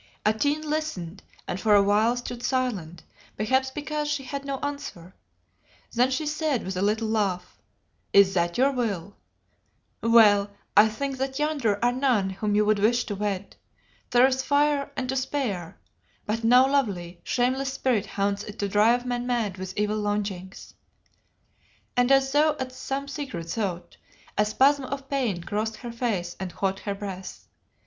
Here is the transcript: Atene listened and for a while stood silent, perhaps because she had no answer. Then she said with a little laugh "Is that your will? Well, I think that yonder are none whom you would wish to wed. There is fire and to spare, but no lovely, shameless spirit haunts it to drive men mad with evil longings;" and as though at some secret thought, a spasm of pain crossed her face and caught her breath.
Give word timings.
Atene 0.25 0.67
listened 0.67 1.21
and 1.47 1.61
for 1.61 1.75
a 1.75 1.83
while 1.83 2.17
stood 2.17 2.41
silent, 2.41 3.03
perhaps 3.37 3.69
because 3.69 4.07
she 4.07 4.23
had 4.23 4.43
no 4.43 4.57
answer. 4.61 5.13
Then 5.93 6.09
she 6.09 6.25
said 6.25 6.65
with 6.65 6.75
a 6.75 6.81
little 6.81 7.07
laugh 7.07 7.59
"Is 8.11 8.33
that 8.33 8.57
your 8.57 8.71
will? 8.71 9.15
Well, 10.01 10.49
I 10.75 10.89
think 10.89 11.19
that 11.19 11.37
yonder 11.37 11.77
are 11.85 11.91
none 11.91 12.31
whom 12.31 12.55
you 12.55 12.65
would 12.65 12.79
wish 12.79 13.03
to 13.03 13.15
wed. 13.15 13.55
There 14.09 14.25
is 14.25 14.41
fire 14.41 14.91
and 14.97 15.07
to 15.09 15.15
spare, 15.15 15.77
but 16.25 16.43
no 16.43 16.65
lovely, 16.65 17.21
shameless 17.23 17.71
spirit 17.71 18.07
haunts 18.07 18.41
it 18.41 18.57
to 18.57 18.67
drive 18.67 19.05
men 19.05 19.27
mad 19.27 19.59
with 19.59 19.77
evil 19.77 19.97
longings;" 19.97 20.73
and 21.95 22.11
as 22.11 22.31
though 22.31 22.55
at 22.59 22.71
some 22.71 23.07
secret 23.07 23.51
thought, 23.51 23.97
a 24.35 24.45
spasm 24.45 24.85
of 24.85 25.07
pain 25.09 25.43
crossed 25.43 25.75
her 25.75 25.91
face 25.91 26.35
and 26.39 26.55
caught 26.55 26.79
her 26.79 26.95
breath. 26.95 27.45